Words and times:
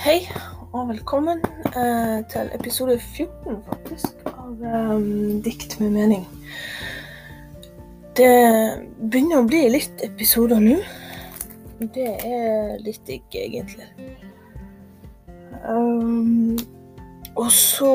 Hei 0.00 0.22
og 0.72 0.86
velkommen 0.88 1.42
eh, 1.76 2.22
til 2.32 2.48
episode 2.56 2.94
14 2.96 3.58
faktisk 3.66 4.22
av 4.30 4.62
um, 4.96 5.42
Dikt 5.44 5.74
med 5.76 5.92
mening. 5.92 6.22
Det 8.16 8.30
begynner 8.96 9.42
å 9.42 9.48
bli 9.50 9.60
litt 9.74 10.00
episoder 10.06 10.62
nå. 10.64 10.78
Det 11.92 12.08
er 12.16 12.80
litt 12.80 13.04
digg, 13.04 13.28
egentlig. 13.36 13.90
Um, 15.68 16.56
og 17.36 17.52
så 17.52 17.92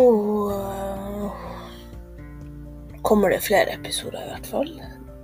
uh, 0.53 1.43
kommer 3.01 3.33
det 3.33 3.41
flere 3.47 3.79
episoder, 3.79 4.21
i 4.21 4.35
hvert 4.35 4.51
fall. 4.53 4.75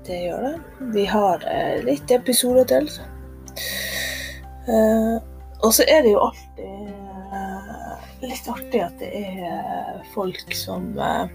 Det 0.10 0.24
gjør 0.26 0.48
det. 0.50 0.56
Vi 0.98 1.06
har 1.14 1.46
uh, 1.46 1.78
litt 1.86 2.18
episoder 2.18 2.66
til. 2.74 2.90
Uh, 4.66 5.22
og 5.62 5.74
så 5.74 5.86
er 5.88 6.02
det 6.02 6.16
jo 6.16 6.22
alltid 6.26 6.81
litt 8.22 8.48
artig 8.52 8.82
at 8.86 9.00
det 9.02 9.12
er 9.18 10.02
folk 10.14 10.54
som 10.58 10.92
uh, 11.00 11.26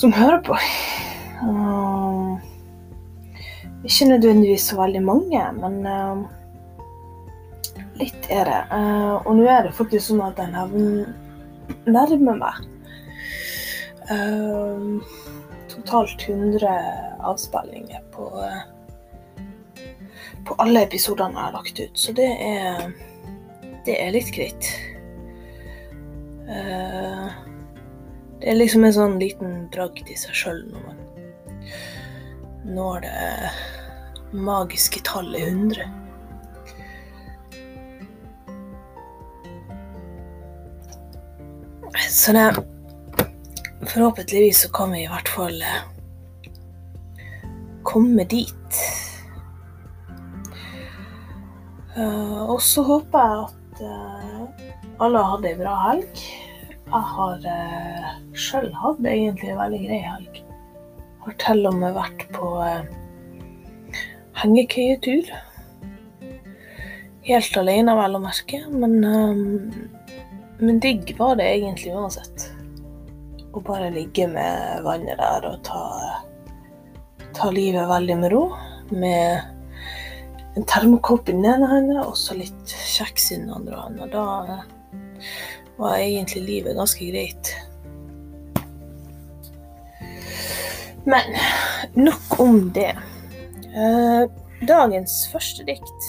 som 0.00 0.12
hører 0.16 0.40
på. 0.44 0.56
Ikke 3.84 4.08
nødvendigvis 4.08 4.68
så 4.70 4.78
veldig 4.78 5.02
mange, 5.04 5.42
men 5.56 5.74
litt 8.00 8.28
er 8.32 8.48
det. 8.48 8.60
og 9.24 9.36
nå 9.36 9.44
er 9.44 9.66
det 9.66 9.76
faktisk 9.76 10.06
sånn 10.06 10.22
at 10.24 10.40
jeg 10.40 10.52
nærmer 11.84 12.38
meg 12.40 12.54
totalt 15.68 16.24
100 16.28 16.76
avspillinger 17.32 18.04
på 18.14 18.30
på 20.46 20.56
alle 20.58 20.82
episodene 20.86 21.36
jeg 21.36 21.46
har 21.46 21.54
lagt 21.54 21.80
ut. 21.80 21.98
Så 21.98 22.12
det 22.16 22.28
er, 22.42 22.90
det 23.86 23.96
er 24.00 24.14
litt 24.14 24.32
greit. 24.34 24.72
Uh, 26.50 27.30
det 28.40 28.48
er 28.50 28.58
liksom 28.58 28.84
en 28.84 28.96
sånn 28.96 29.20
liten 29.20 29.64
dragd 29.74 30.08
i 30.10 30.16
seg 30.18 30.34
sjøl 30.36 30.64
når 30.72 30.88
man 30.88 31.06
når 32.70 33.00
det 33.00 33.50
magiske 34.32 35.00
tallet 35.04 35.48
100. 35.48 35.88
Så 42.10 42.32
det 42.36 42.66
Forhåpentligvis 43.80 44.60
så 44.60 44.68
kan 44.72 44.92
vi 44.92 45.00
i 45.02 45.08
hvert 45.08 45.28
fall 45.28 45.62
komme 47.82 48.26
dit. 48.28 48.80
Uh, 51.96 52.44
og 52.52 52.60
så 52.62 52.84
håper 52.86 53.24
jeg 53.24 53.40
at 53.46 53.59
uh, 53.82 54.46
alle 55.02 55.22
hatt 55.32 55.46
ei 55.48 55.56
bra 55.58 55.74
helg. 55.86 56.22
Jeg 56.90 57.02
har 57.14 57.44
uh, 57.44 58.08
sjøl 58.34 58.70
hatt 58.76 59.04
egentlig 59.06 59.52
en 59.52 59.60
veldig 59.60 59.80
grei 59.84 60.00
helg. 60.04 60.40
Har 61.24 61.36
til 61.42 61.68
og 61.70 61.76
med 61.78 61.96
vært 61.96 62.24
på 62.34 62.50
uh, 62.60 64.00
hengekøyetur. 64.40 65.30
Helt 67.28 67.60
alene, 67.60 67.94
vel 67.98 68.16
å 68.16 68.22
merke, 68.22 68.62
men, 68.72 68.96
men 70.58 70.80
digg 70.82 71.12
var 71.18 71.36
det 71.38 71.50
egentlig 71.58 71.92
uansett. 71.94 72.48
Å 73.50 73.62
bare 73.66 73.90
ligge 73.92 74.26
med 74.30 74.82
vannet 74.86 75.20
der 75.20 75.46
og 75.50 75.60
ta, 75.66 75.84
ta 77.36 77.50
livet 77.54 77.86
veldig 77.90 78.16
med 78.22 78.32
ro. 78.32 78.44
Med 78.90 80.56
en 80.56 80.66
termokopp 80.66 81.28
i 81.28 81.36
den 81.36 81.46
ene 81.46 81.68
hånda 81.70 82.06
og 82.08 82.16
så 82.18 82.34
litt 82.38 82.74
hånda. 83.00 84.06
Da 84.12 84.62
var 85.80 85.96
egentlig 85.96 86.42
livet 86.42 86.76
ganske 86.76 87.10
greit. 87.10 87.54
Men 91.04 91.36
nok 91.94 92.40
om 92.40 92.72
det. 92.72 92.98
Eh, 93.74 94.22
dagens 94.68 95.28
første 95.32 95.64
dikt, 95.64 96.08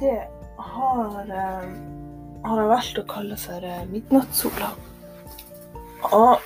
det 0.00 0.28
har, 0.58 1.24
eh, 1.26 1.68
har 2.44 2.60
jeg 2.60 2.70
valgt 2.70 2.98
å 3.02 3.06
kalle 3.08 3.36
for 3.36 3.64
eh, 3.64 3.84
'Midnattssola'. 3.90 4.72
Og 6.12 6.38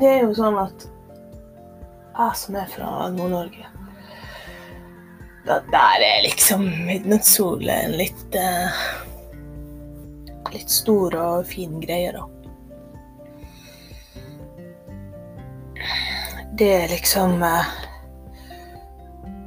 det 0.00 0.08
er 0.08 0.22
jo 0.26 0.34
sånn 0.34 0.58
at 0.58 0.88
jeg 2.18 2.36
som 2.36 2.56
er 2.58 2.66
fra 2.66 3.08
Nord-Norge 3.14 3.77
da, 5.48 5.60
der 5.72 6.04
er 6.04 6.22
liksom 6.22 6.64
midnattssolen 6.86 7.96
litt 7.98 8.36
uh, 8.36 8.82
Litt 10.48 10.70
stor 10.72 11.12
og 11.20 11.48
fin 11.50 11.74
greie, 11.80 12.08
da. 12.14 12.22
Det 16.58 16.68
er 16.72 16.86
liksom 16.92 17.42
uh, 17.44 17.68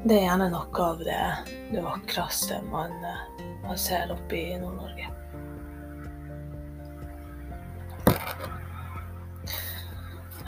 Det 0.05 0.17
er 0.17 0.27
gjerne 0.27 0.51
noe 0.53 0.85
av 0.85 1.01
det, 1.05 1.23
det 1.71 1.85
vakreste 1.85 2.61
man, 2.69 2.93
uh, 3.01 3.41
man 3.65 3.81
ser 3.81 4.13
oppe 4.13 4.37
i 4.37 4.59
Nord-Norge. 4.61 5.09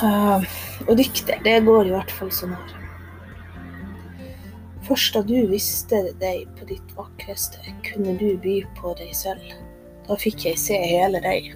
og 0.04 0.98
dikter, 1.00 1.38
det 1.46 1.62
går 1.64 1.88
i 1.88 1.94
hvert 1.94 2.12
fall 2.12 2.32
sånn 2.36 2.58
her. 2.58 2.83
Først 4.94 5.16
da 5.16 5.24
du 5.26 5.48
visste 5.50 6.00
deg 6.22 6.44
på 6.54 6.68
ditt 6.70 6.92
vakreste, 6.94 7.58
kunne 7.82 8.12
du 8.20 8.36
by 8.38 8.60
på 8.78 8.92
deg 9.00 9.10
selv. 9.18 9.48
Da 10.06 10.14
fikk 10.22 10.46
jeg 10.46 10.60
se 10.62 10.78
hele 10.78 11.18
deg. 11.24 11.48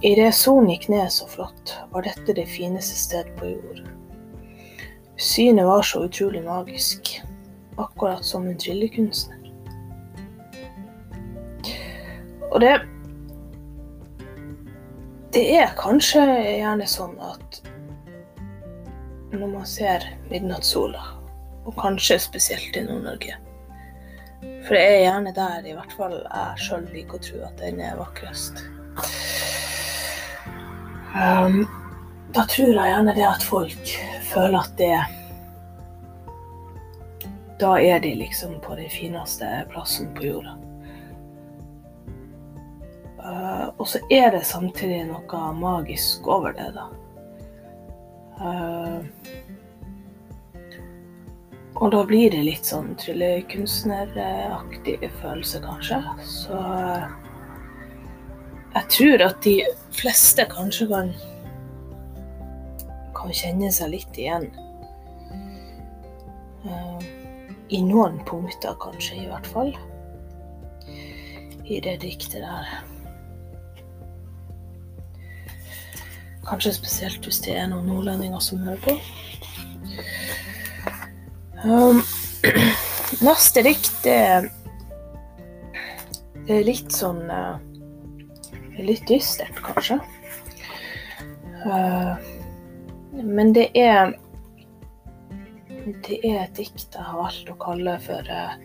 I 0.00 0.14
det 0.16 0.30
solen 0.32 0.70
gikk 0.72 0.88
ned 0.88 1.12
så 1.12 1.28
flott, 1.28 1.74
var 1.92 2.08
dette 2.08 2.32
det 2.32 2.46
fineste 2.48 2.96
sted 2.96 3.28
på 3.36 3.50
jord. 3.50 3.84
Synet 5.20 5.68
var 5.68 5.84
så 5.84 6.06
utrolig 6.08 6.40
magisk, 6.48 7.12
akkurat 7.76 8.24
som 8.24 8.48
en 8.48 8.56
tryllekunstner. 8.56 9.52
Og 12.48 12.60
det 12.64 12.76
Det 15.36 15.48
er 15.60 15.76
kanskje 15.76 16.24
gjerne 16.24 16.88
sånn 16.88 17.18
at 17.20 17.66
når 19.36 19.50
man 19.58 19.66
ser 19.68 20.14
midnattssola 20.30 21.20
og 21.64 21.74
kanskje 21.78 22.18
spesielt 22.22 22.76
i 22.76 22.84
Nord-Norge. 22.86 23.36
For 24.66 24.74
det 24.74 24.82
er 24.82 25.02
gjerne 25.04 25.32
der 25.34 25.66
i 25.66 25.74
hvert 25.76 25.94
fall 25.98 26.16
jeg 26.18 26.62
sjøl 26.64 26.86
liker 26.94 27.18
å 27.18 27.22
tro 27.26 27.42
at 27.46 27.62
den 27.62 27.80
er 27.82 27.98
vakrest. 27.98 28.62
Um, 31.12 31.64
da 32.32 32.46
tror 32.48 32.72
jeg 32.72 32.92
gjerne 32.92 33.14
det 33.16 33.26
at 33.28 33.44
folk 33.44 33.90
føler 34.32 34.58
at 34.62 34.78
det 34.78 34.94
Da 37.60 37.74
er 37.78 38.00
de 38.02 38.14
liksom 38.16 38.56
på 38.64 38.74
den 38.78 38.88
fineste 38.90 39.48
plassen 39.70 40.08
på 40.16 40.24
jorda. 40.26 40.56
Uh, 43.22 43.68
og 43.78 43.86
så 43.86 44.00
er 44.10 44.32
det 44.34 44.42
samtidig 44.48 45.04
noe 45.06 45.42
magisk 45.54 46.26
over 46.26 46.56
det, 46.56 46.72
da. 46.74 46.88
Uh, 48.42 48.98
og 51.82 51.90
da 51.90 52.04
blir 52.06 52.30
det 52.30 52.44
litt 52.46 52.68
sånn 52.68 52.92
tryllekunstneraktig 53.00 55.00
følelse, 55.18 55.58
kanskje. 55.64 55.96
Så 56.22 56.54
jeg 58.76 58.86
tror 58.94 59.22
at 59.26 59.40
de 59.42 59.66
fleste 59.90 60.46
kanskje 60.52 60.86
kan, 60.92 61.10
kan 63.18 63.34
kjenne 63.34 63.72
seg 63.74 63.90
litt 63.96 64.14
igjen. 64.14 64.46
Uh, 66.62 67.02
I 67.74 67.82
noen 67.82 68.22
punkter, 68.30 68.78
kanskje, 68.78 69.18
i 69.24 69.26
hvert 69.26 69.48
fall. 69.50 69.74
I 71.66 71.82
det 71.82 71.98
diktet 72.06 72.46
der. 72.46 72.86
Kanskje 76.46 76.78
spesielt 76.78 77.26
hvis 77.26 77.42
det 77.42 77.58
er 77.58 77.66
noen 77.74 77.90
nordlendinger 77.90 78.38
som 78.38 78.62
hører 78.62 78.78
på. 78.86 78.94
Um, 81.64 82.02
neste 83.22 83.62
dikt, 83.62 83.92
det 84.02 84.16
er 86.50 86.64
litt 86.66 86.90
sånn 86.90 87.22
uh, 87.30 87.60
Litt 88.82 89.04
dystert, 89.06 89.58
kanskje. 89.62 90.00
Uh, 91.62 92.18
men 93.12 93.52
det 93.54 93.68
er 93.78 94.16
Det 96.02 96.18
er 96.24 96.40
et 96.40 96.56
dikt 96.56 96.96
jeg 96.96 97.04
har 97.04 97.20
valgt 97.20 97.50
å 97.52 97.58
kalle 97.62 97.94
for 98.02 98.26
uh, 98.26 98.58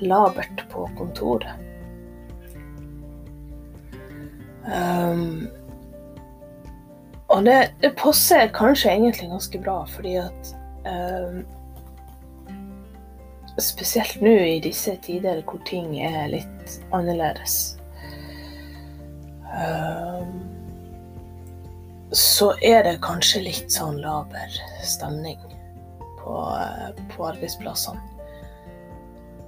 'Labert 0.00 0.64
på 0.72 0.86
kontoret'. 0.96 1.68
Um, 4.62 5.48
og 7.28 7.44
det, 7.44 7.74
det 7.82 7.92
passer 7.98 8.48
kanskje 8.54 8.94
egentlig 8.94 9.28
ganske 9.28 9.60
bra, 9.64 9.82
fordi 9.90 10.16
at 10.22 10.54
um, 10.86 11.42
spesielt 13.60 14.20
nå 14.20 14.32
i 14.32 14.60
disse 14.64 14.94
tider 15.04 15.42
hvor 15.46 15.60
ting 15.68 15.94
er 16.00 16.30
litt 16.32 16.78
annerledes. 16.94 17.76
Um, 19.52 20.38
så 22.12 22.52
er 22.64 22.84
det 22.86 23.02
kanskje 23.04 23.44
litt 23.44 23.72
sånn 23.72 24.00
laber 24.00 24.56
stemning 24.84 25.40
på, 26.20 26.38
på 27.12 27.26
arbeidsplassene. 27.28 28.00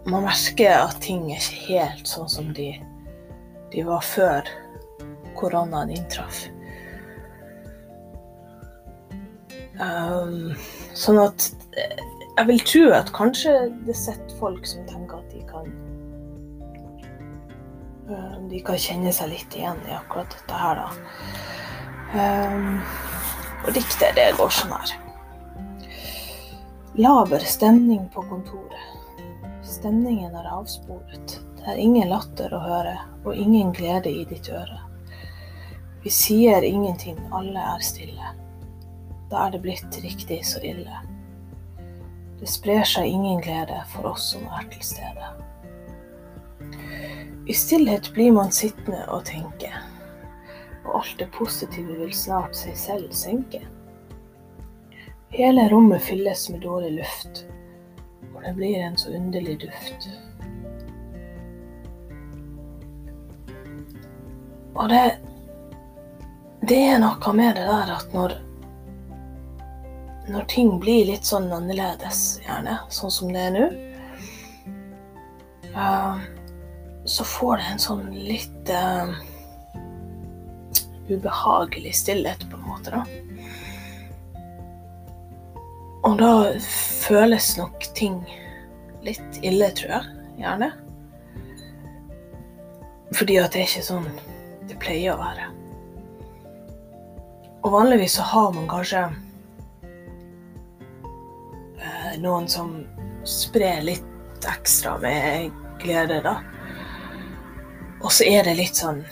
Man 0.05 0.27
merker 0.27 0.83
at 0.83 0.99
ting 1.01 1.31
er 1.33 1.41
ikke 1.41 1.63
helt 1.71 2.09
sånn 2.09 2.29
som 2.29 2.51
de, 2.57 2.75
de 3.73 3.85
var 3.89 4.05
før 4.05 4.51
koronaen 5.39 5.95
inntraff. 5.95 6.45
Um, 9.81 10.53
sånn 10.95 11.19
at 11.19 11.49
jeg 12.35 12.47
vil 12.49 12.63
tro 12.67 12.83
at 12.97 13.13
kanskje 13.15 13.53
det 13.87 13.95
sitter 13.99 14.39
folk 14.41 14.67
som 14.67 14.87
tenker 14.91 15.21
at 15.21 15.31
de 15.31 15.43
kan 15.47 15.71
uh, 18.11 18.37
De 18.51 18.61
kan 18.67 18.81
kjenne 18.81 19.13
seg 19.15 19.31
litt 19.31 19.55
igjen 19.57 19.79
i 19.89 19.95
akkurat 19.95 20.35
dette 20.35 20.59
her, 20.59 20.83
da. 20.83 20.89
Um, 22.15 22.83
og 23.65 23.73
diktet, 23.75 24.13
det 24.19 24.35
går 24.39 24.53
sånn 24.53 24.75
her. 24.75 24.93
Laber 27.01 27.43
stemning 27.49 28.05
på 28.15 28.23
kontoret. 28.29 29.31
Stemningen 29.67 30.37
er 30.37 30.51
avsporet. 30.53 31.39
Det 31.57 31.65
er 31.73 31.81
ingen 31.81 32.11
latter 32.13 32.53
å 32.55 32.61
høre, 32.61 32.99
og 33.25 33.35
ingen 33.41 33.73
glede 33.75 34.13
i 34.13 34.27
ditt 34.29 34.51
øre. 34.53 34.79
Vi 36.05 36.13
sier 36.13 36.63
ingenting, 36.67 37.17
alle 37.33 37.63
er 37.73 37.83
stille. 37.83 38.35
Da 39.33 39.47
er 39.47 39.57
det 39.57 39.65
blitt 39.65 39.99
riktig 40.05 40.43
så 40.47 40.61
ille. 40.61 41.01
Det 42.41 42.51
sprer 42.51 42.85
seg 42.89 43.09
ingen 43.09 43.41
glede 43.45 43.81
for 43.93 44.11
oss 44.13 44.31
som 44.35 44.47
er 44.51 44.67
til 44.73 44.85
stede. 44.85 45.31
I 47.47 47.55
stillhet 47.55 48.11
blir 48.17 48.33
man 48.33 48.53
sittende 48.53 49.03
og 49.13 49.27
tenke, 49.29 49.71
og 50.85 51.01
alt 51.01 51.19
det 51.21 51.29
positive 51.37 51.99
vil 52.01 52.15
snart 52.17 52.57
seg 52.57 52.77
selv 52.79 53.13
senke. 53.17 53.61
Hele 55.35 55.67
rommet 55.73 56.03
fylles 56.03 56.47
med 56.51 56.63
dårlig 56.65 56.95
luft, 57.01 57.45
og 58.33 58.41
det 58.47 58.55
blir 58.57 58.81
en 58.81 58.97
så 58.97 59.13
underlig 59.15 59.59
duft. 59.67 60.09
Og 64.75 64.89
det 64.91 65.05
det 66.65 66.79
er 66.81 67.01
noe 67.03 67.33
med 67.37 67.59
det 67.59 67.65
der 67.69 67.91
at 67.93 68.13
når 68.17 68.39
Når 70.29 70.47
ting 70.49 70.79
blir 70.81 71.05
litt 71.11 71.27
sånn 71.29 71.51
annerledes, 71.53 72.41
gjerne, 72.47 72.79
sånn 72.93 73.13
som 73.13 73.33
det 73.35 73.43
er 73.45 73.53
nå, 73.53 73.67
uh, 75.75 76.23
så 77.05 77.27
får 77.29 77.61
det 77.61 77.67
en 77.75 77.83
sånn 77.85 78.07
litt 78.15 78.73
uh, 78.73 79.13
ubehagelig 81.11 81.93
stillhet, 82.01 82.47
på 82.49 82.57
en 82.57 82.69
måte, 82.71 82.95
da. 82.95 83.05
Og 86.05 86.17
da 86.21 86.33
føles 87.05 87.55
nok 87.57 87.85
ting 87.97 88.19
litt 89.05 89.41
ille, 89.45 89.71
tror 89.77 89.99
jeg. 89.99 90.11
Gjerne. 90.41 90.71
Fordi 93.15 93.37
at 93.41 93.55
det 93.55 93.63
er 93.63 93.69
ikke 93.69 93.85
sånn 93.87 94.09
det 94.69 94.77
pleier 94.83 95.15
å 95.15 95.21
være. 95.21 95.47
Og 97.65 97.73
vanligvis 97.73 98.19
så 98.19 98.27
har 98.29 98.51
man 98.57 98.67
kanskje 98.69 99.07
noen 102.25 102.49
som 102.51 102.75
sprer 103.29 103.85
litt 103.85 104.49
ekstra 104.49 104.97
med 104.99 105.53
glede, 105.83 106.21
da. 106.25 106.39
Og 108.05 108.13
så 108.13 108.27
er 108.29 108.45
det 108.45 108.59
litt 108.59 108.77
sånn 108.77 109.03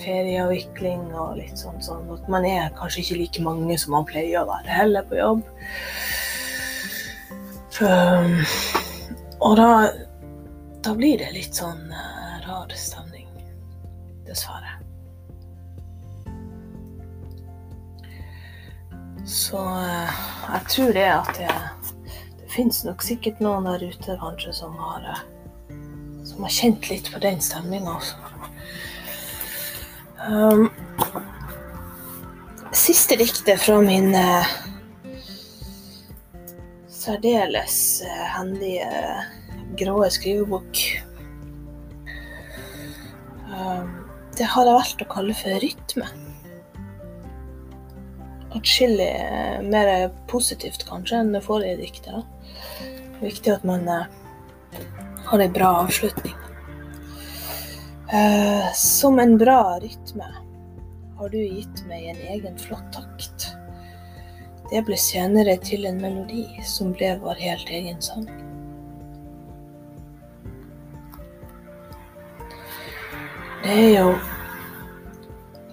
ferieavvikling 0.00 1.10
og 1.12 1.36
litt 1.38 1.60
sånn 1.60 1.78
sånn 1.84 2.08
at 2.14 2.28
man 2.32 2.46
er 2.48 2.72
kanskje 2.78 3.04
ikke 3.04 3.18
like 3.20 3.44
mange 3.44 3.76
som 3.78 3.94
man 3.94 4.08
pleier 4.08 4.42
å 4.42 4.48
være 4.48 4.78
heller 4.80 5.06
på 5.06 5.18
jobb. 5.20 5.44
For, 7.76 8.34
og 9.46 9.56
da, 9.60 9.70
da 10.84 10.96
blir 10.96 11.20
det 11.22 11.30
litt 11.36 11.56
sånn 11.56 11.86
uh, 11.92 12.40
rar 12.46 12.74
stemning, 12.76 13.28
dessverre. 14.26 14.80
Så 19.30 19.60
eh, 19.62 20.20
jeg 20.50 20.62
tror 20.72 20.92
det 20.96 21.06
at 21.06 21.28
det, 21.38 21.52
fins 22.60 22.82
nok 22.84 23.00
sikkert 23.00 23.38
noen 23.40 23.64
der 23.64 23.86
ute 23.88 24.16
kanskje 24.20 24.52
som 24.52 24.74
har, 24.76 25.04
eh, 25.08 25.20
som 26.28 26.44
har 26.44 26.52
kjent 26.52 26.90
litt 26.90 27.06
på 27.12 27.20
den 27.22 27.40
stemninga 27.40 27.94
også. 27.96 28.16
Um, 30.20 30.66
siste 32.76 33.16
diktet 33.16 33.62
fra 33.62 33.78
min 33.80 34.12
uh, 34.12 34.50
særdeles 36.92 37.78
uh, 38.04 38.26
hendige 38.34 38.90
grå 39.80 39.96
skrivebok 40.12 40.82
um, 43.48 43.88
Det 44.36 44.50
har 44.52 44.68
jeg 44.68 44.76
valgt 44.76 45.06
å 45.06 45.08
kalle 45.14 45.38
for 45.38 45.64
rytme 45.64 46.10
atskillig 48.50 49.08
eh, 49.08 49.62
mer 49.62 50.10
positivt 50.28 50.84
kanskje 50.88 51.22
enn 51.22 51.32
det 51.34 51.42
forrige 51.46 51.80
diktet. 51.80 52.29
Det 53.20 53.26
er 53.26 53.34
viktig 53.34 53.50
at 53.52 53.64
man 53.68 53.82
eh, 53.84 54.04
har 55.26 55.38
en 55.44 55.52
bra 55.52 55.66
avslutning. 55.82 56.36
Eh, 58.08 58.72
som 58.74 59.18
en 59.18 59.34
bra 59.38 59.78
rytme 59.82 60.28
har 61.18 61.28
du 61.28 61.36
gitt 61.36 61.82
meg 61.84 62.06
en 62.14 62.22
egen 62.32 62.56
flott 62.58 62.86
takt. 62.96 63.44
Det 64.70 64.80
ble 64.86 64.96
senere 64.96 65.58
til 65.60 65.84
en 65.84 66.00
melodi 66.00 66.46
som 66.64 66.94
ble 66.96 67.12
vår 67.20 67.44
helt 67.44 67.68
egen 67.68 68.00
sang. 68.00 68.24
Det 73.60 73.76
er 73.76 73.92
jo 73.98 74.16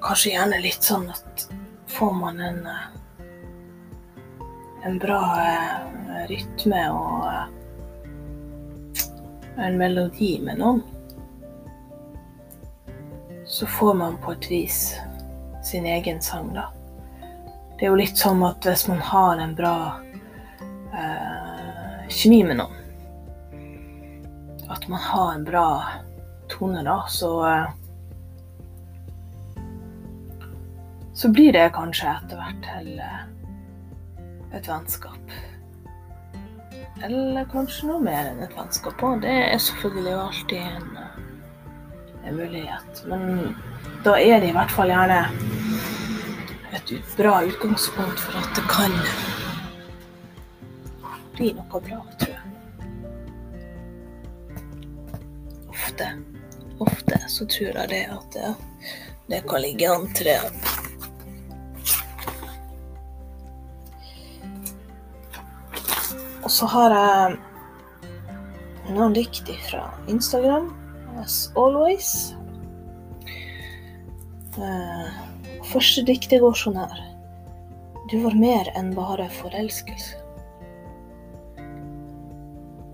kanskje 0.03 0.35
gjerne 0.35 0.59
litt 0.67 0.83
sånn 0.83 1.07
at 1.15 1.47
får 1.95 2.11
man 2.25 2.43
en, 2.43 2.65
eh, 2.67 2.96
en 4.85 4.99
bra 4.99 5.21
eh, 5.41 6.27
rytme 6.29 6.81
og 6.93 7.27
eh, 7.31 7.45
en 9.57 9.77
melodi 9.79 10.37
med 10.43 10.59
noen, 10.61 10.83
så 13.47 13.65
får 13.65 13.93
man 13.97 14.17
på 14.21 14.35
et 14.35 14.49
vis 14.51 14.79
sin 15.65 15.85
egen 15.85 16.21
sang, 16.21 16.51
da. 16.53 16.67
Det 17.77 17.85
er 17.85 17.91
jo 17.91 17.99
litt 17.99 18.17
sånn 18.17 18.43
at 18.45 18.65
hvis 18.65 18.87
man 18.89 19.01
har 19.03 19.41
en 19.41 19.55
bra 19.57 19.77
eh, 20.93 22.05
kjemi 22.09 22.43
med 22.47 22.61
noen, 22.61 22.73
at 24.67 24.87
man 24.91 24.99
har 24.99 25.33
en 25.33 25.45
bra 25.47 25.67
tone, 26.51 26.83
da, 26.83 27.01
så 27.09 27.31
eh, 27.47 27.67
så 31.17 31.29
blir 31.33 31.53
det 31.53 31.71
kanskje 31.73 32.11
etter 32.11 32.37
hvert 32.37 32.59
til 32.61 32.99
eh, 33.01 33.21
et 34.53 34.67
vennskap. 34.67 35.31
Eller 37.03 37.45
kanskje 37.51 37.87
noe 37.91 38.01
mer 38.01 38.31
enn 38.31 38.41
et 38.45 38.53
vennskap 38.57 39.01
òg. 39.05 39.21
Det 39.25 39.33
er 39.51 39.59
selvfølgelig 39.61 40.13
alltid 40.17 40.57
en, 40.57 40.87
eh, 41.03 41.17
en, 42.23 42.37
mulighet. 42.37 43.03
Men 43.11 43.55
da 44.05 44.15
er 44.17 44.39
det 44.41 44.49
i 44.49 44.55
hvert 44.55 44.73
fall 44.73 44.93
gjerne 44.93 45.19
et 46.73 46.93
bra 47.17 47.41
utgangspunkt 47.45 48.19
for 48.19 48.39
at 48.39 48.49
det 48.57 48.65
kan 48.71 48.97
bli 51.37 51.51
noe 51.53 51.81
bra, 51.89 52.01
tror 52.17 52.33
jeg. 52.33 52.43
Ofte, 55.69 56.09
ofte 56.79 57.21
så 57.29 57.45
tror 57.45 57.77
jeg 57.83 57.93
det 57.93 58.03
at 58.15 58.33
det, 58.33 58.55
det 59.29 59.43
kan 59.49 59.61
ligge 59.61 59.93
an 59.93 60.09
til 60.17 60.31
det. 60.31 60.66
Så 66.57 66.65
har 66.65 66.93
jeg 66.95 67.35
noen 68.95 69.13
dikt 69.13 69.49
fra 69.67 69.83
Instagram, 70.09 70.71
as 71.21 71.51
always. 71.59 72.33
Uh, 74.57 75.11
første 75.69 76.01
diktet 76.07 76.41
går 76.41 76.57
sånn 76.57 76.79
her. 76.81 77.03
Du 78.09 78.17
var 78.23 78.37
mer 78.41 78.71
enn 78.79 78.89
bare 78.97 79.27
forelskelse. 79.37 80.23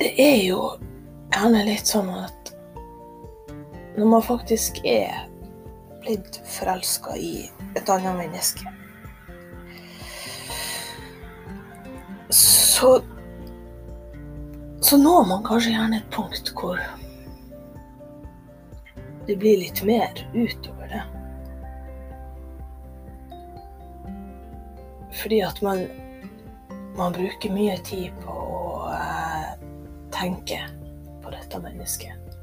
Det 0.01 0.11
er 0.19 0.41
jo 0.43 0.59
gjerne 1.31 1.63
litt 1.69 1.87
sånn 1.87 2.09
at 2.17 2.51
når 3.95 4.09
man 4.17 4.25
faktisk 4.25 4.81
er 4.83 5.23
blitt 6.03 6.41
forelska 6.57 7.15
i 7.15 7.45
et 7.77 7.87
annet 7.93 8.17
menneske 8.17 8.65
Så 12.33 12.97
så 14.93 14.97
når 14.97 15.23
man 15.25 15.41
kanskje 15.41 15.71
gjerne 15.73 15.97
et 15.97 16.09
punkt 16.13 16.49
hvor 16.53 16.77
det 19.25 19.35
blir 19.41 19.57
litt 19.57 19.79
mer 19.89 20.19
utover 20.35 20.91
det. 20.91 20.99
Fordi 25.17 25.39
at 25.47 25.63
man, 25.65 25.81
man 26.99 27.17
bruker 27.17 27.55
mye 27.57 27.79
tid 27.89 28.13
på 28.21 28.37
å 28.37 28.93
eh, 28.93 29.49
tenke 30.13 30.61
på 31.25 31.33
dette 31.33 31.65
mennesket. 31.65 32.37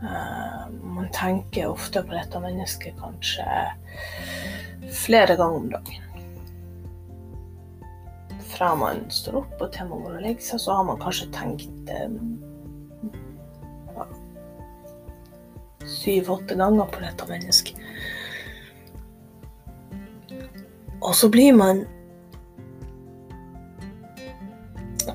Eh, 0.00 0.64
man 0.80 1.12
tenker 1.12 1.74
ofte 1.74 2.06
på 2.08 2.16
dette 2.16 2.40
mennesket 2.40 2.96
kanskje 3.04 3.44
flere 5.04 5.36
ganger 5.36 5.60
om 5.60 5.74
dagen. 5.76 6.09
Fra 8.60 8.74
man 8.76 9.06
står 9.08 9.38
opp 9.38 9.62
og 9.64 9.70
til 9.72 9.86
man 9.88 10.02
går 10.04 10.16
og 10.18 10.20
legger 10.20 10.44
seg, 10.44 10.60
så 10.60 10.74
har 10.76 10.82
man 10.84 10.98
kanskje 11.00 11.30
tenkt 11.32 11.88
eh, 11.88 12.10
syv-åtte 15.88 16.58
ganger 16.60 16.90
på 16.92 17.00
dette 17.00 17.28
mennesket. 17.30 17.80
Og 21.00 21.16
så 21.16 21.30
blir 21.32 21.56
man 21.56 21.80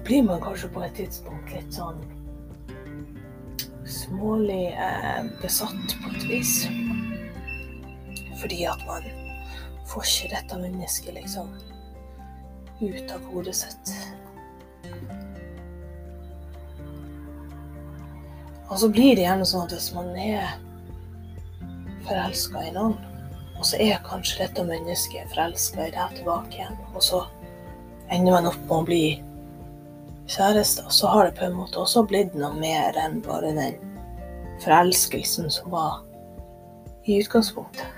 blir 0.09 0.25
man 0.25 0.41
kanskje 0.41 0.71
på 0.73 0.81
et 0.87 0.97
tidspunkt 0.97 1.53
litt 1.53 1.77
sånn 1.77 2.01
smålig 3.85 4.73
eh, 4.73 5.21
besatt 5.45 5.95
på 6.01 6.15
et 6.15 6.27
vis. 6.33 6.57
Fordi 8.41 8.65
at 8.73 8.81
man 8.89 9.05
får 9.85 10.11
ikke 10.15 10.33
dette 10.33 10.61
mennesket 10.65 11.21
liksom 11.21 11.53
ut 12.81 13.11
av 13.15 13.25
hodet 13.31 13.55
sitt. 13.55 13.93
Og 18.69 18.79
så 18.81 18.89
blir 18.89 19.15
det 19.15 19.27
gjerne 19.27 19.45
sånn 19.47 19.67
at 19.67 19.75
hvis 19.75 19.91
man 19.95 20.09
er 20.17 20.55
forelska 22.07 22.63
i 22.65 22.73
noen, 22.75 22.97
og 23.55 23.63
så 23.67 23.79
er 23.81 24.01
kanskje 24.05 24.43
dette 24.43 24.65
mennesket 24.67 25.31
forelska 25.31 25.87
i 25.87 25.93
deg 25.95 26.17
tilbake 26.17 26.59
igjen, 26.59 26.79
og 26.93 27.03
så 27.05 27.21
ender 28.13 28.35
man 28.35 28.49
opp 28.49 28.59
med 28.65 28.75
å 28.75 28.87
bli 28.89 29.03
kjærester, 30.27 30.89
så 30.89 31.11
har 31.13 31.29
det 31.29 31.37
på 31.39 31.45
en 31.47 31.57
måte 31.57 31.79
også 31.81 32.03
blitt 32.09 32.33
noe 32.37 32.53
mer 32.57 32.97
enn 32.99 33.21
bare 33.25 33.53
den 33.55 33.77
forelskelsen 34.65 35.51
som 35.53 35.71
var 35.73 36.01
i 37.05 37.19
utgangspunktet. 37.21 37.94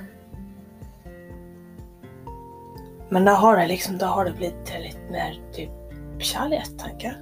Men 3.10 3.26
da 3.26 3.32
har 3.32 3.58
det 3.58 3.68
liksom, 3.68 3.98
da 3.98 4.06
har 4.06 4.26
det 4.26 4.34
blitt 4.40 4.66
til 4.68 4.84
litt 4.84 5.12
mer 5.12 5.38
typ 5.56 5.72
kjærlighet, 6.20 6.74
tenker 6.80 7.08
jeg. 7.08 7.18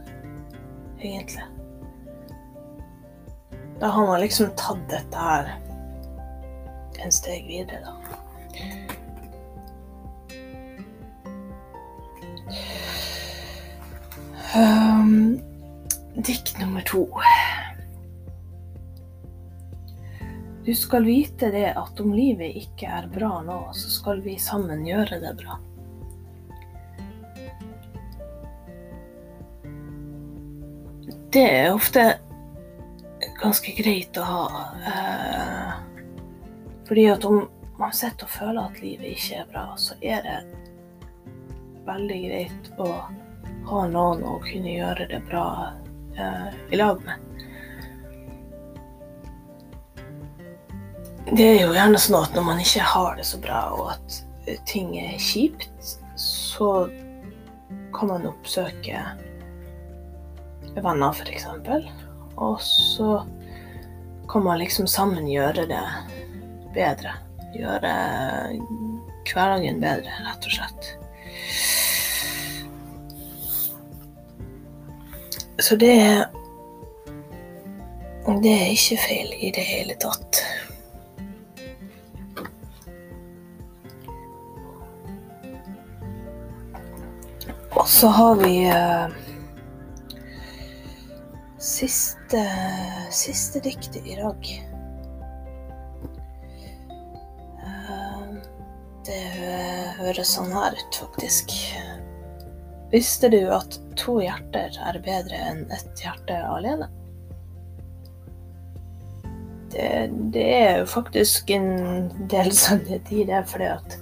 Egentlig. 1.00 1.44
Da 3.80 3.88
har 3.88 4.08
man 4.08 4.22
liksom 4.24 4.50
tatt 4.58 4.82
dette 4.90 5.18
her 5.18 5.52
en 7.04 7.12
steg 7.12 7.46
videre, 7.48 7.84
da. 7.86 7.92
Um, 14.56 15.42
dikt 16.16 16.60
nummer 16.60 16.82
to. 16.82 17.10
Du 20.66 20.76
skal 20.76 21.04
vite 21.06 21.52
det 21.52 21.74
at 21.76 22.00
om 22.00 22.14
livet 22.16 22.56
ikke 22.58 22.88
er 22.90 23.10
bra 23.12 23.42
nå, 23.46 23.60
så 23.76 23.92
skal 24.00 24.24
vi 24.26 24.40
sammen 24.42 24.88
gjøre 24.88 25.20
det 25.22 25.36
bra. 25.44 25.60
Det 31.36 31.44
er 31.44 31.74
ofte 31.76 32.04
ganske 33.42 33.74
greit 33.76 34.16
å 34.16 34.24
ha. 34.24 34.44
Eh, 34.88 35.72
fordi 36.88 37.04
at 37.12 37.26
om 37.28 37.42
man 37.76 37.92
sitter 37.92 38.24
og 38.24 38.32
føler 38.32 38.62
at 38.62 38.80
livet 38.80 39.18
ikke 39.18 39.42
er 39.42 39.50
bra, 39.50 39.64
så 39.76 39.98
er 40.00 40.24
det 40.24 40.38
veldig 41.90 42.20
greit 42.24 42.70
å 42.80 42.88
ha 43.68 43.82
noen 43.92 44.24
å 44.24 44.38
kunne 44.46 44.78
gjøre 44.78 45.10
det 45.12 45.20
bra 45.28 45.50
eh, 46.16 46.56
i 46.72 46.80
lag 46.80 47.04
med. 47.04 47.44
Det 51.34 51.50
er 51.50 51.62
jo 51.66 51.76
gjerne 51.76 52.00
sånn 52.00 52.22
at 52.22 52.40
når 52.40 52.48
man 52.48 52.64
ikke 52.64 52.88
har 52.96 53.20
det 53.20 53.28
så 53.28 53.44
bra, 53.44 53.62
og 53.76 53.92
at 53.98 54.22
ting 54.72 54.96
er 55.04 55.20
kjipt, 55.20 55.98
så 56.16 56.88
kan 57.92 58.16
man 58.16 58.32
oppsøke 58.32 59.04
venner, 60.84 61.14
f.eks. 61.14 61.46
Og 62.36 62.62
så 62.62 63.26
kan 64.30 64.44
man 64.44 64.60
liksom 64.60 64.88
sammen 64.88 65.28
gjøre 65.28 65.68
det 65.70 65.84
bedre. 66.76 67.16
Gjøre 67.56 67.92
hverdagen 69.26 69.80
bedre, 69.82 70.12
rett 70.28 70.48
og 70.48 70.58
slett. 70.58 70.92
Så 75.64 75.76
det 75.76 76.26
Det 78.26 78.52
er 78.52 78.72
ikke 78.74 78.98
feil 78.98 79.34
i 79.38 79.52
det 79.54 79.64
hele 79.64 79.94
tatt. 80.02 80.40
Og 87.76 87.88
så 87.88 88.08
har 88.08 88.36
vi 88.42 88.54
uh, 88.66 89.14
siste, 91.76 92.42
siste 93.12 93.60
diktet 93.60 94.08
i 94.08 94.16
dag. 94.16 94.48
Eh, 97.66 98.28
det 99.08 99.24
høres 100.00 100.36
sånn 100.38 100.54
her 100.56 100.78
ut, 100.78 101.00
faktisk. 101.04 101.52
Visste 102.94 103.30
du 103.34 103.42
at 103.52 103.80
to 104.00 104.20
hjerter 104.24 104.78
er 104.88 105.02
bedre 105.04 105.42
enn 105.50 105.66
ett 105.74 106.00
hjerte 106.00 106.38
alene? 106.48 106.88
Det, 109.74 109.90
det 110.32 110.46
er 110.56 110.78
jo 110.80 110.86
faktisk 110.88 111.52
en 111.52 112.08
del 112.32 112.54
sannhet 112.56 113.12
i 113.12 113.26
det, 113.28 113.42
fordi 113.52 113.68
at 113.74 113.98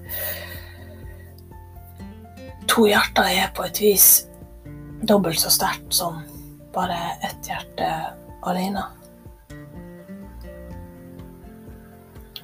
to 2.70 2.86
hjerter 2.92 3.32
er 3.42 3.50
på 3.58 3.66
et 3.66 3.82
vis 3.82 4.12
dobbelt 5.10 5.42
så 5.42 5.50
sterkt 5.52 5.98
som 5.98 6.22
bare 6.74 7.00
ett 7.22 7.48
hjerte 7.48 7.90
alene. 8.42 8.84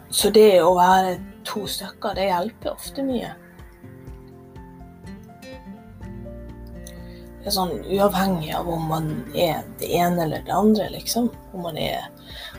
Så 0.09 0.29
det 0.33 0.61
å 0.63 0.73
være 0.77 1.19
to 1.45 1.65
stykker, 1.69 2.15
det 2.17 2.29
hjelper 2.29 2.73
ofte 2.73 3.05
mye. 3.05 3.29
Det 7.39 7.47
er 7.47 7.55
sånn 7.55 7.75
uavhengig 7.87 8.51
av 8.57 8.67
om 8.69 8.89
man 8.89 9.11
er 9.33 9.61
det 9.79 9.91
ene 9.95 10.25
eller 10.25 10.43
det 10.45 10.53
andre, 10.53 10.89
liksom. 10.93 11.29
Om, 11.53 11.69
er, 11.77 12.09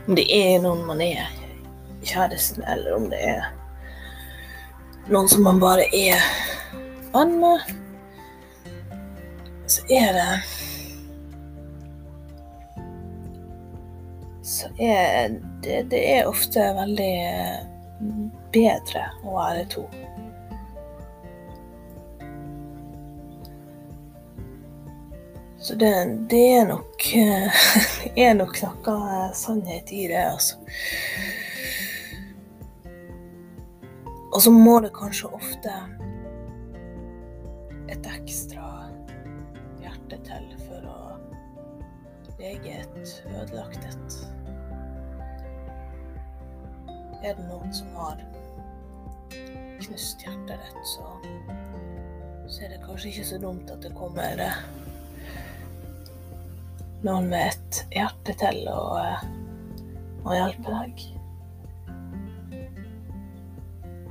om 0.07 0.17
det 0.19 0.27
er 0.35 0.63
noen 0.65 0.87
man 0.89 1.03
er 1.05 1.27
kjæresten, 2.07 2.65
eller 2.65 2.97
om 2.97 3.11
det 3.13 3.21
er 3.35 3.51
noen 5.11 5.29
som 5.29 5.45
man 5.45 5.61
bare 5.61 5.85
er 5.95 6.23
venn 7.13 7.37
med. 7.43 7.71
Så 9.71 9.85
er 9.93 10.15
det 10.17 10.29
så 14.51 14.69
er 14.79 15.29
det, 15.63 15.83
det 15.93 16.01
er 16.11 16.27
ofte 16.27 16.65
veldig 16.75 17.13
eh, 17.23 17.59
bedre 18.51 19.05
å 19.23 19.37
være 19.37 19.67
to. 19.71 19.85
Så 25.61 25.77
det, 25.79 25.93
det, 26.31 26.41
er 26.57 26.67
nok 26.67 27.05
Det 27.05 28.11
er 28.27 28.35
nok 28.35 28.59
noe 28.65 29.21
sannhet 29.39 29.93
i 29.93 30.09
det, 30.11 30.25
altså. 30.25 30.59
Og 34.31 34.43
så 34.43 34.51
må 34.51 34.81
det 34.81 34.91
kanskje 34.99 35.31
ofte 35.37 35.77
et 37.91 38.13
ekstra 38.17 38.67
hjerte 39.83 40.19
til 40.27 40.51
for 40.67 40.91
å 40.91 41.01
lege 42.41 42.81
et 42.81 43.17
ødelagt 43.37 43.85
et. 43.85 44.21
Er 47.21 47.35
det 47.37 47.45
noen 47.51 47.73
som 47.75 47.91
har 48.01 48.21
knust 49.81 50.23
hjertet 50.25 50.57
ditt, 50.57 50.87
så, 50.89 51.05
så 52.49 52.65
er 52.65 52.73
det 52.73 52.81
kanskje 52.87 53.11
ikke 53.11 53.27
så 53.29 53.41
dumt 53.43 53.73
at 53.73 53.85
det 53.85 53.93
kommer 53.97 54.41
eh, 54.41 54.61
noen 57.05 57.29
med 57.29 57.51
et 57.51 57.83
hjerte 57.93 58.37
til 58.41 58.69
å, 58.73 58.81
eh, 59.03 59.25
å 60.25 60.37
hjelpe 60.37 60.75
deg. 60.79 61.05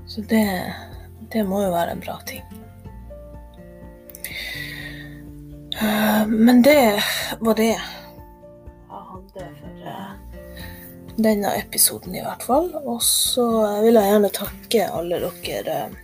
Så 0.10 0.26
det, 0.30 0.46
det 1.34 1.46
må 1.50 1.64
jo 1.66 1.74
være 1.74 1.98
en 1.98 2.06
bra 2.06 2.18
ting. 2.30 2.46
Uh, 5.80 6.26
men 6.28 6.62
det 6.66 7.00
var 7.40 7.56
det 7.56 7.76
denne 11.24 11.54
episoden, 11.60 12.16
i 12.16 12.24
hvert 12.24 12.44
fall. 12.44 12.70
Og 12.84 13.02
så 13.06 13.46
vil 13.84 14.00
jeg 14.00 14.14
gjerne 14.14 14.32
takke 14.36 14.86
alle 15.00 15.20
dere 15.44 15.80
eh, 15.86 15.98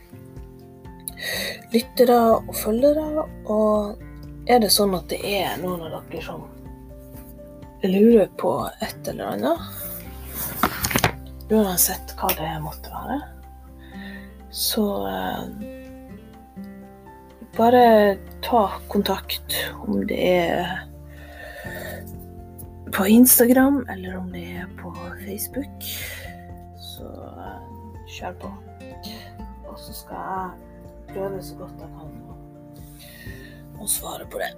lyttere 1.74 2.20
og 2.38 2.52
følgere. 2.58 3.26
Og 3.52 4.50
er 4.52 4.62
det 4.64 4.74
sånn 4.74 4.96
at 4.98 5.10
det 5.12 5.22
er 5.26 5.58
noen 5.62 5.88
av 5.88 5.98
dere 6.12 6.26
som 6.26 6.46
lurer 7.86 8.30
på 8.40 8.52
et 8.82 9.08
eller 9.12 9.36
annet, 9.36 9.60
uansett 11.54 12.16
hva 12.18 12.32
det 12.34 12.52
måtte 12.64 12.90
være, 12.90 13.20
så 14.50 14.86
eh, 15.12 15.42
bare 17.58 18.18
ta 18.42 18.64
kontakt 18.90 19.56
om 19.86 20.02
det 20.10 20.18
er 20.18 20.88
på 22.94 23.06
Instagram, 23.06 23.86
eller 23.90 24.18
om 24.18 24.30
det 24.32 24.44
er 24.62 24.68
på 24.82 24.94
Facebook. 25.26 25.90
Så 26.78 27.10
kjør 28.08 28.34
på. 28.40 28.54
Og 29.68 29.80
så 29.80 29.94
skal 29.94 30.16
jeg 30.16 30.50
prøve 31.14 31.44
så 31.44 31.56
godt 31.56 31.82
jeg 31.82 31.90
kan 31.98 32.16
å 33.82 33.88
svare 33.88 34.26
på 34.32 34.40
det. 34.42 34.54